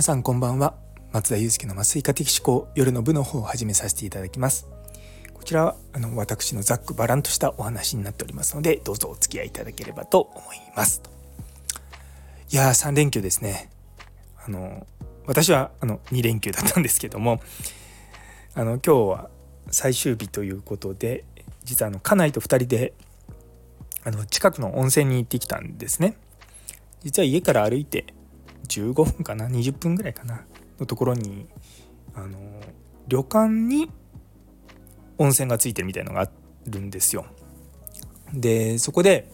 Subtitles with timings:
[0.00, 0.72] 皆さんこんばんは。
[1.12, 4.66] 松田祐介の麻酔科的思考夜の部の方を始めさせていただきます。
[5.34, 11.02] こちらはあの私のざっくばらんとしたお話になっておりますのでどうぞお付き合いいただければと思います。
[12.50, 13.68] いやー3連休ですね。
[14.42, 14.86] あの
[15.26, 17.42] 私はあの2連休だったんですけども
[18.54, 19.30] あの今日は
[19.70, 21.24] 最終日ということで
[21.64, 22.94] 実はあの家内と2人で
[24.04, 26.16] あの近くの温泉に行ってきたんですね。
[27.02, 28.14] 実は家から歩いて
[28.68, 30.44] 15分かな？20分ぐらいかな？
[30.78, 31.46] のところに
[32.14, 32.38] あの
[33.08, 33.90] 旅館に
[35.18, 36.30] 温泉がついてるみたいのがあ
[36.66, 37.26] るんですよ。
[38.32, 39.28] でそこで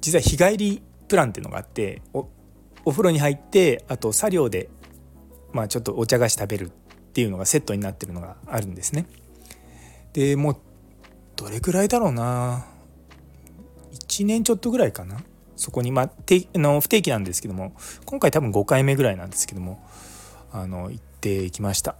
[0.00, 2.28] 実は日帰りプランっていうのがあってお
[2.84, 4.68] お風呂に入ってあと作業で、
[5.52, 6.70] まあ、ちょっとお茶菓子食べるっ
[7.12, 9.06] ていうのがセットになってるのがあるんですね。
[10.12, 10.56] でもう
[11.36, 12.66] どれくらいだろうな
[14.08, 15.22] ？1年ちょっとぐらいかな？
[15.60, 16.10] そこに、まあ、
[16.54, 17.74] の不定期なんですけども
[18.06, 19.86] 今回多分5回目ぐらいなんですけども
[20.52, 21.96] あの行ってきました。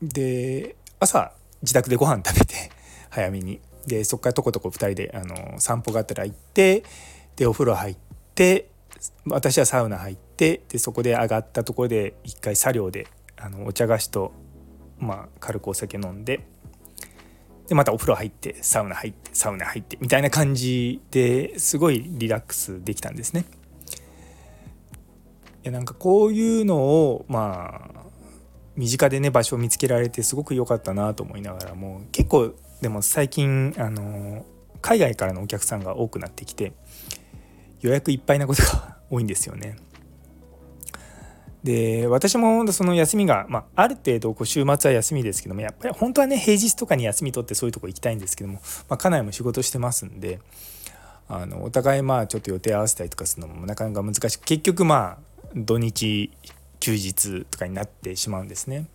[0.00, 2.54] で朝自宅でご飯食べて
[3.10, 3.60] 早めに。
[3.86, 6.84] でそこからとことこ2人であの散歩がてら行って
[7.36, 7.96] でお風呂入っ
[8.34, 8.68] て
[9.26, 13.06] 私はサウナ入ってでそこで上がったところで一回作業で
[13.36, 14.32] あのお茶菓子と、
[14.98, 16.46] まあ、軽くお酒飲んで
[17.68, 23.44] でまたお風呂入ってサウナ入ってサウナ入ってみたいな感じですごいリラックスできたんですね。
[25.64, 27.98] いやなんかこういうのをまあ
[28.76, 34.46] 身近でね場所を見つけられてすごく良かったなと思いながらも結構でも最近あの
[34.80, 36.72] 海外からのお客さんが多くなってきて
[37.80, 39.76] 予約いっぱいなことが多いんですよね。
[41.64, 50.40] で私もその休みが、まあ、ある程度こう週末は休みですけどもやっぱり本当はね平日とかに休み取ってそういうとこ行きたいんですけども、まあ、家内も仕事してますんで
[51.28, 56.30] あのお互いまあちょっと予定合わせたりとかするのもなかなか難しく結局まあ土日
[56.80, 58.86] 休日とかになってしまうんですね。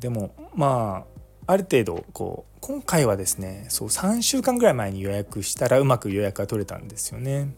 [0.00, 1.04] でもま
[1.46, 7.54] あある程度こう今回はですねそう3週間ぐらい前に予約したらうまく予約が取れたんですよね。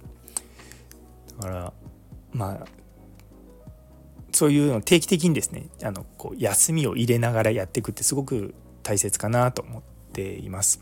[1.38, 1.72] だから
[2.32, 2.66] まあ
[4.36, 9.82] そういうの定期的にですねあのこう休みを入れながらやっていくってすごく大切かなと思っ
[10.12, 10.80] ています。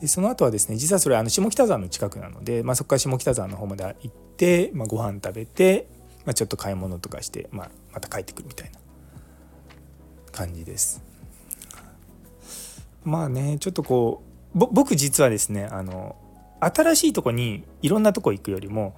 [0.00, 5.88] でその後はですね実はそれあの下北沢の近くなので、まあ、そこから下北沢の方まで行って、まあ、ご飯食べて、
[6.24, 8.78] まあ、ちょっと買い物とかして、まあ、また帰ってくるみたいな
[10.30, 11.02] 感じです。
[13.04, 14.22] まあねちょっとこ
[14.54, 16.14] う僕実はですねあの
[16.60, 18.96] 新しいとこにいろんなとこ行くよりも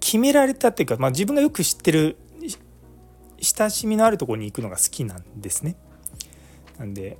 [0.00, 2.16] 決められたっていうか、まあ、自分がよく知ってる
[3.40, 5.76] 親しみのあるとこに行くのが好きなんですね。
[6.78, 7.18] なんで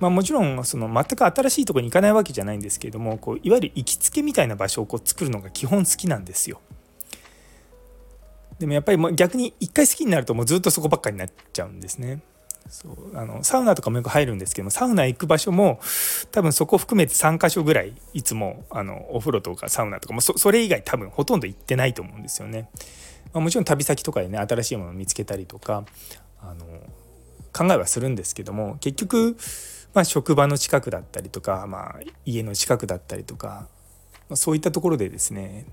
[0.00, 6.60] まあ、もちろんその全く新しいとこに行かないわけじゃないんですけれどもこういわゆる行きつけみたいな場所をこう作るのが基本好きなんですよ。
[8.58, 12.22] でもやっぱりも逆に一回好きになるともうずっとそこばっかになっちゃうんですね。
[12.68, 15.80] そうあのサウナとかもよく入るんですけどもサウナ行く場所も
[16.30, 22.70] 多分そこ含めて3か所ぐらいいつもあのお風呂とかサウナとかもそれ以外多分ほとんど行ってないと思うんですよね。
[23.32, 25.84] まあ、もちろん旅先とかでね新しいものを見つけたりとか
[26.40, 26.64] あの
[27.52, 29.36] 考えはするんですけども結局、
[29.94, 33.68] まあ、職場の近くだったりとか、まあ、家の近くだったりとか、
[34.28, 35.66] まあ、そういったところでですね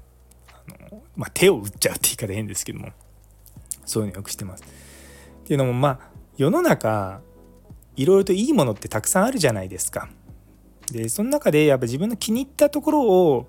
[0.52, 2.90] あの、まあ、手を打っちゃうって言い方変ですけども
[3.86, 4.64] そういうのよくしてます。
[4.64, 6.00] っていうのもまあ
[6.36, 7.22] 世の中
[7.96, 10.10] いろいろといいものってたくさんあるじゃないですか。
[10.92, 13.48] でその中でやっぱ自分の気に入ったところを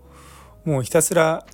[0.64, 1.46] もうひたすら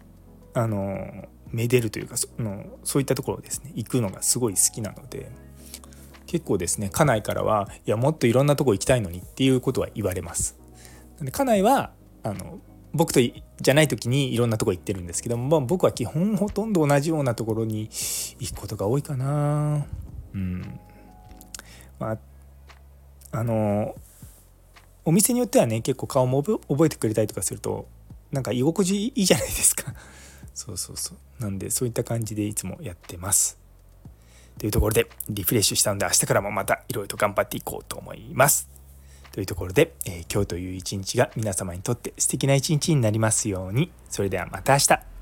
[0.54, 5.31] あのめでるというかそのそういったところですね行くのがすごい好きなので
[6.26, 10.59] 結構ですね家内からはいやもっといろんなとこ行きたいのにっていうことは言われます。
[11.20, 11.92] で家内は
[12.25, 12.59] あの
[12.92, 17.88] 僕とじゃない時にいろんなとこ行ってるんですけども、まあ、僕は基本ほとんど同じようなところに
[18.38, 19.86] 行くことが多いかな。
[20.34, 20.81] うん
[22.00, 22.19] まあ
[23.31, 23.94] あの
[25.04, 27.86] お店によってはね結構顔も覚えてくれたりとかすると
[28.32, 29.95] なんか居心地いいじゃないですか
[30.54, 31.42] そうそうそう。
[31.42, 33.59] なんでそういった感じでいつもやってます。
[34.59, 38.68] というところでリフレッシュしたので明日からもまたいろいろと頑張っていこうと思います。
[39.33, 43.91] というところで、えー、今日という一日が皆様にとって素敵な一日になりますように。
[44.09, 45.14] それではまた明日。